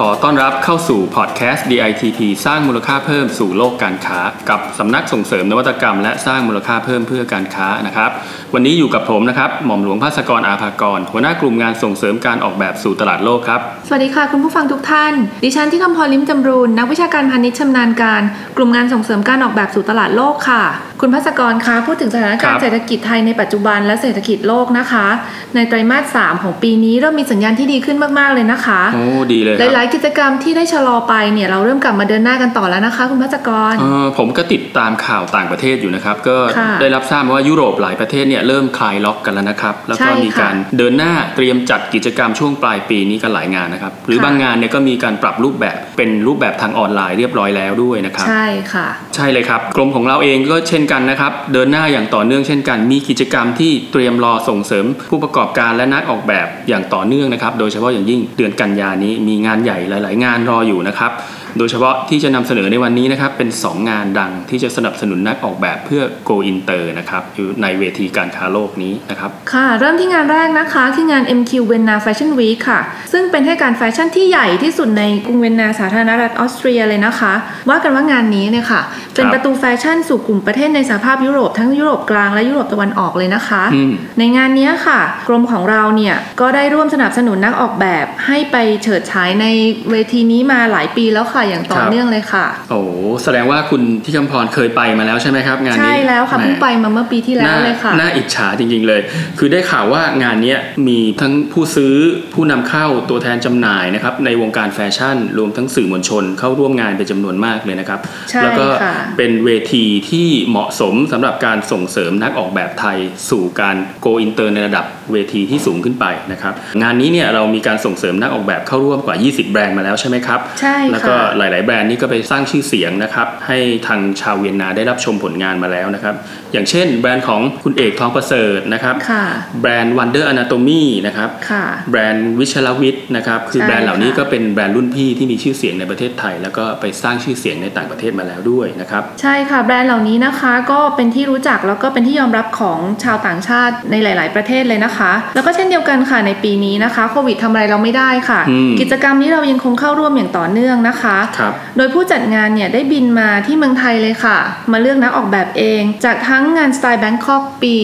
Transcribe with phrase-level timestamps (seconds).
[0.00, 4.20] ขอต้อนรับเข้าสู่พอดแคสต์ DITP สร้างมูลค่าเพิ่มสู่โลกการค้า
[4.50, 8.10] กับสำนักส่งเสริมนวัตกรรม และสร้างมูลค่าเพิ่มเพื่อการค้านะครับ
[8.54, 15.12] วันนี้อยู่กับผมนะครับ หม่อมหลวงภาสกรอาภากร หัวหน้ากลุ่มงานส่งเสริมการออกแบบสู่ตลาดโลกครับ สวัสดีค่ะคุณผู้ฟังทุกท่าน
[15.44, 18.22] ดิฉันที่คำพรลิมจำรูน นักวิชาการพาณิชย์ชำนาญการ
[18.56, 20.62] กลุ่มงานส่งเสริมการออกแบบสู่ตลาดโลกค่ะ
[21.00, 25.06] คุณพัสกรคะพูดถึงสถานการครัณ์บเศรษฐกิจไทยในปัจจุบันและเศรษฐกิจโลกนะคะ
[25.54, 61.12] ในไตรมาส 3 ของปีนี้เริ่มมีสัญญาณที่ดีขึ้นมากๆเลยนะคะโอ้ดีเลยหครับลายๆกิจกรรมที่ได้ชะลอไปเนี่ยเราเริ่มกลับมาเดินหน้ากันต่อแล้วนะคะ คุณพัสกรเอ่อผมก็ติดตามข่าวต่างประเทศอยู่นะครับ ก็ค่ะได้รับทราบมาว่ายุโรปหลายประเทศเนี่ยเริ่มคลายล็อกกันแล้วนะครับ แล้วก็ใช่ค่ะมีการเดินหน้าเตรียมจัดกิจกรรมช่วงปลายปีนี้กันหลายงานนะครับ หรือค่ะบางงานเนี่ยก็มีการปรับรูปแบบเป็นรูปแบบทางออนไลน์เรียบร้อยแล้วด้วยนะครับ ใช่ค่ะ ใช่เลยครับกรมของเราเองก็เช่นกันนะครับ เดินหน้าอย่างต่อเนื่องเช่นกัน มีกิจกรรมที่เตรียมรอส่งเสริม ผู้ประกอบการและนักออกแบบอย่างต่อเนื่องนะครับ โดยเฉพาะอย่างยิ่งเดือนกันยานี้มีงานใหญ่หลาย ๆ งานรออยู่นะครับ
[61.58, 72.80] โดยเฉพาะที่จะนำเสนอในวันนี้นะครับ เป็น 2 งานดังที่จะสนับสนุนนักออกแบบเพื่อ go inter นะครับอยู่ในเวทีการค้าโลกนี้นะครับ ค่ะ เริ่มที่งานแรกนะคะ คืองาน MQ Vienna Fashion Week ค่ะ
[73.12, 77.32] ซึ่งเป็นเทศกาลแฟชั่นที่ใหญ่ที่สุดในกรุงเวียนนาสาธารณรัฐออสเตรียเลยนะคะ
[77.68, 78.80] ว่ากันว่างานนี้เนี่ยค่ะ
[79.14, 89.46] เป็นประตูแฟชั่นสู่กลุ่มประเทศในสหภาพยุโรปทั้งยุโรปกลางและยุโรปตะวันออกเลยนะคะอืมในงานเนี้ยค่ะ กรมของเราเนี่ยก็ได้ร่วมสนับสนุนนักออกแบบ ให้ไปเฉิดฉายใน
[89.90, 92.90] เวทีนี้มาหลายปีแล้วค่ะอย่างต่อครับเนื่องเลยค่ะ โอ้โห
[93.24, 99.00] แสดงว่าคุณที่คำพรเคยไปมาแล้วใช่ไหมครับ งานนี้ใช่แล้วค่ะหมเพิ่งไปมาเมื่อปีที่แล้วน่าเลยค่ะน่าอิจฉาจริงๆเลย
[99.38, 101.94] คือได้ข่าวว่างานเนี้ยมีทั้งผู้ซื้อ
[102.34, 108.00] ผู้นำเข้าตัวแทนจำหน่ายนะครับในวงการแฟชั่น รวมทั้งสื่อมวลชนเข้าร่วมงานเป็นจำนวนมากเลยนะครับ
[108.30, 112.98] ใช่แล้วก็ค่ะเป็นเวทีที่เหมาะสมสำหรับการส่งเสริมนักออกแบบไทย
[113.30, 126.14] สู่การ go inter ในระดับเวทีที่สูงขึ้นไปนะครับงานนี้เนี่ยเรามีการส่งเสริมนักออกแบบเข้าร่วมกว่า 20 แบรนด์มาแล้วใช่ไหมครับใช่แล้วก็ค่ะหลาย ๆ แบรนด์นี่ก็ไปสร้างชื่อเสียงนะครับให้ทางชาวเวียนนาได้รับชมผลงานมาแล้วนะครับ
[126.52, 129.24] อย่างเช่น แบรนด์ของคุณเอกทองประเสริฐนะครับค่ะ
[129.60, 154.38] แบรนด์ Wonder Anatomy นะครับค่ะแบรนด์วิชลวิทย์นะครับคือใช่แบรนด์เหล่านี้ค่ะก็เป็นแบรนด์รุ่นพี่ที่มีชื่อเสียงในประเทศไทย แล้วก็ไปสร้างชื่อเสียงในต่างประเทศมาแล้วด้วยนะครับใช่ค่ะแบรนด์เหล่านี้นะคะก็เป็นที่รู้จักแล้วก็เป็นที่ยอมรับของชาวต่างชาติในหลาย ๆ ประเทศเลยนะคะ แล้วก็เช่นเดียวกันค่ะในปีนี้นะคะโควิดทำอะไรเราไม่ได้ค่ะอืมกิจกรรมนี้เรายังคงเข้าร่วมอย่างต่อเนื่องนะคะครับโดยผู้จัดงานเนี่ยได้บินมาที่เมืองไทยเลยค่ะ
[154.72, 157.74] มาเลือกนักออกแบบเอง จากทั้งงานสไตล์แบงคอกปี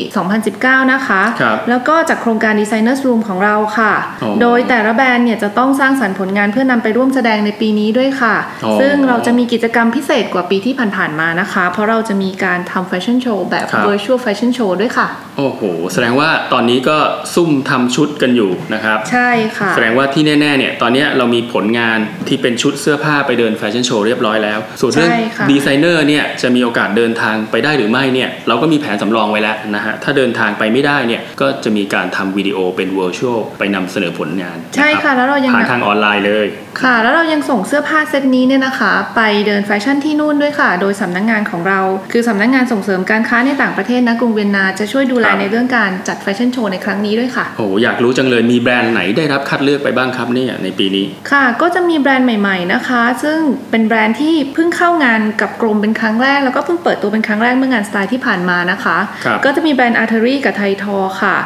[0.40, 3.92] 2019 นะคะครับแล้วก็จากโครงการ Designers Room ของเราค่ะ
[4.22, 8.34] อ๋อโดยแต่ละแบรนด์เนี่ยจะต้องสร้างสรรค์ผลงานเพื่อนำไปร่วมแสดงในปีนี้ด้วยค่ะ
[8.64, 15.08] อ๋อซึ่งเราจะมีกิจกรรมพิเศษกว่าปีที่ผ่านๆมานะคะ เพราะเราจะมีการทำแฟชั่นโชว์แบบครับ virtual fashion show ด้วยค่ะ
[15.38, 15.60] โอ้โห
[15.92, 16.98] แสดงว่าตอนนี้ก็
[17.34, 36.46] ซุ่มทำชุดกันอยู่นะครับ ใช่ค่ะ แสดงว่าที่แน่ๆเนี่ยตอนเนี้ยเรามีผลงานที่เป็นชุดเสื้อผ้าไปเดินแฟชั่นโชว์เรียบร้อยแล้ว ส่วนเรื่องใช่ค่ะดีไซเนอร์เนี่ยจะมีโอกาสเดินทางไปได้หรือไม่เนี่ยเราก็มีแผนสำรองไว้แล้วนะฮะถ้าเดินทางไปไม่ได้เนี่ยก็จะมีการทำวิดีโอเป็น virtual ไปนำเสนอผลงาน ใช่ค่ะแล้วเรายังผ่านทางออนไลน์เลย
[36.82, 41.80] ค่ะ แล้วเรายังส่งเสื้อผ้าเซตนี้เนี่ยนะคะ ไปเดินแฟชั่นที่นู่นด้วยค่ะ โดยสำนักงานของเรา
[42.12, 53.38] คือสำนักงานส่งเสริมการค้าในต่างประเทศนะกรุงเวียนนาจะช่วยดูแลครับในเรื่องการจัดแฟชั่นโชว์ในครั้งนี้ด้วยค่ะโอ้โหอยากรู้จังเลยมีแบรนด์ไหนได้รับคัดเลือกไปบ้างครับเนี่ยในปีนี้ค่ะ ก็จะมีแบรนด์ใหม่ ๆนะคะซึ่ง
[53.70, 61.36] เป็นแบรนด์ที่เพิ่งเข้างานกับกรมเป็นครั้งแรก แล้วก็เพิ่งเปิดตัวเป็นครั้งแรกเมื่องานสไตล์ที่ผ่านมานะคะครับก็จะมีแบรนด์อาร์เทอรี่กับไททอค่ะ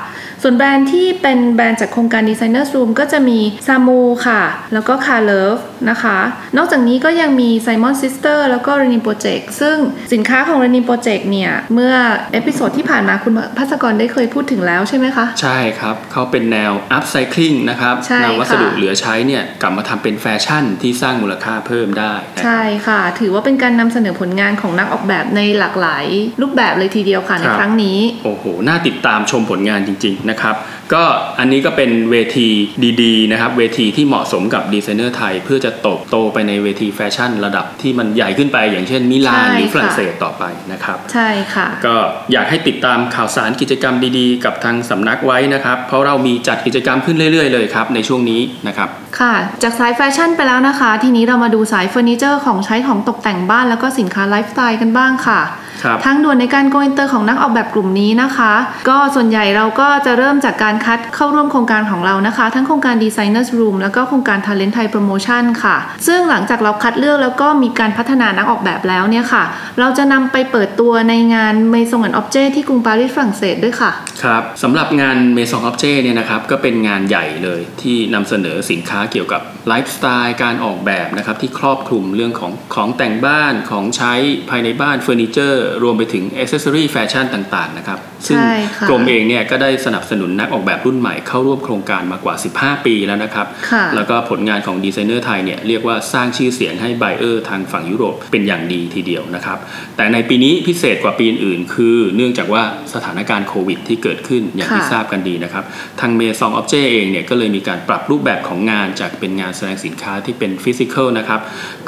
[0.42, 4.42] ส่วนแบรนด์ที่เป็นแบรนด์จากโครงการ Designers Room ก็จะมีซามูค่ะ
[4.72, 5.60] แล้วก็ Car Love
[5.90, 6.18] นะคะ
[6.56, 9.76] นอกจากนี้ก็ยังมี Simon Sister แล้วก็ Renin Project ซึ่ง
[10.12, 11.94] สินค้าของ Renin Project เนี่ย เมื่อ
[12.32, 26.04] เอพิโซดที่ผ่านมาคุณพัสกรได้เคยพูดถึงแล้วใช่ไหมคะ ใช่ครับเขาเป็นแนว upcycling นะครับใช่นำวัสดุค่ะเหลือใช้เนี่ยกลับมาทำเป็นแฟชั่นที่สร้างมูลค่าเพิ่มได้นะครับใช่ค่ะ ถือว่าเป็นการนำเสนอผลงานของนักออกแบบในหลากหลาย
[26.42, 30.54] รูปแบบเลยทีเดียวค่ะในครับครั้งนี้ โอ้โห น่าติดตามชมผลงานจริง ๆ นะครับ
[30.94, 31.04] ก็
[31.38, 32.48] อันนี้ก็เป็นเวที
[33.02, 41.96] ดีๆนะครับเวทีที่เหมาะสมกับดีไซเนอร์ไทย เพื่อจะโตบโตไปในเวทีแฟชั่นระดับที่มันใหญ่ขึ้นไป อย่างเช่นมิลานใช่หรือฝรั่งค่ะเศสต่อไปนะครับ ใช่ค่ะ ก็
[42.32, 48.88] อยากให้ติดตามข่าวสารกิจกรรมดีๆ กับทางสำนักไว้นะครับ เพราะเรามีจัดกิจกรรมขึ้นเรื่อยๆเลยครับในช่วงนี้นะครับ
[49.20, 55.40] ค่ะ จากสายแฟชั่นไปแล้วนะคะ ทีนี้เรามาดูสายเฟอร์นิเจอร์ของใช้ของตกแต่งบ้านแล้วก็สินค้าไลฟ์สไตล์กันบ้างค่ะ
[55.84, 58.52] ครับทางด่วนในการโกอินเตอร์ของนักออกแบบกลุ่มนี้นะคะ
[58.88, 65.76] ก็ส่วนใหญ่เราก็จะเริ่มจากการคัดเข้าร่วมโครงการของเรานะคะ ทั้งโครงการ Designers Room แล้วก็โครงการ Talent Thai Promotion ค่ะ
[66.06, 69.44] ซึ่งหลังจากเราคัดเลือกแล้วก็มีการพัฒนานักออกแบบแล้วเนี่ยค่ะ
[69.80, 73.90] เราจะนำไปเปิดตัวในงาน Maison and Objet ที่กรุงปารีสฝรั่งเศสด้วยค่ะ
[74.22, 84.14] ครับสำหรับงาน Maison Objet เนี่ยนะครับก็เป็นงานใหญ่เลยที่นำเสนอสินค้าเกี่ยวกับไลฟ์สไตล์การออกแบบนะครับที่ครอบคลุมเรื่องของของแต่งบ้านของใช้
[84.50, 99.58] ภายในบ้านเฟอร์นิเจอร์รวมไปถึงอ c เซ s ซอรี่แฟชั่นต่างๆนะครับซึ่งใช่ค่ะกรมเองเนี่ยก็ได้สนับสนุนนักออกแบบรุ่นใหม่เข้าร่วมโครงการมากว่า 15 ปีแล้วนะครับค่ะแล้วก็ผลงานของดีไซเนอร์ไทยเนี่ยเรียกว่าสร้างชื่อเสียงให้ buyer ทางฝั่งยุโรปเป็นอย่างดีทีเดียวนะครับ
[99.96, 102.62] แต่ในปีนี้พิเศษกว่าปีอื่นๆคือ เนื่องจากว่า
[102.94, 105.64] สถานการณ์โควิดที่เกิดขึ้นอย่างที่ค่ะทราบกันดีนะครับ
[106.00, 111.40] ทาง Maison & Objet เองเนี่ยก็เลยมีการปรับรูปแบบของงานจากเป็นงานแสดงสินค้าที่เป็น physical นะครับ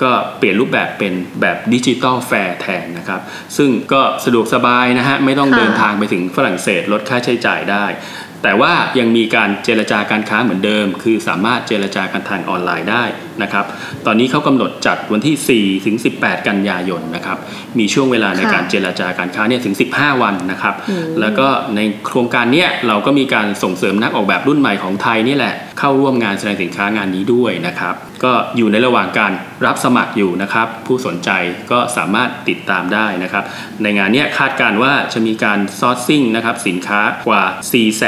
[0.02, 3.20] ก็เปลี่ยนรูปแบบเป็นแบบ digital fair แทนนะครับ
[3.56, 7.84] ซึ่งก็สะดวกสบายนะฮะไม่ต้องค่ะเดินทางไปถึงฝรั่งเศสลดค่าใช้จ่ายได้
[8.46, 13.04] แต่ว่ายังมีการเจรจาการค้าเหมือนเดิม คือสามารถเจรจากันทางออนไลน์ได้
[13.42, 13.64] นะครับ
[14.06, 17.38] ตอนนี้เขากำหนดจัดวันที่ 4 ถึง 18 กันยายนนะครับ
[17.78, 27.94] มีช่วงเวลาในค่ะการเจรจาการค้าเนี่ยถึง 15 วันนะครับโอ้แล้วก็ในโครงการเนี้ยเราก็มีการส่งเสริมนักออกแบบรุ่นใหม่ของไทยนี่แหละเข้าร่วมงานแสดงสินค้างานนี้ด้วยนะครับ
[28.24, 29.32] ก็อยู่ในระหว่างการ
[29.66, 31.30] รับสมัครอยู่นะครับ ผู้สนใจ
[31.70, 33.44] ก็สามารถติดตามได้นะครับ
[33.82, 37.42] ในงานเนี้ยคาดการณ์ว่าจะมีการซอร์ซิ่งนะครับสินค้ากว่า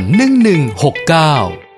[1.67, 1.70] 1169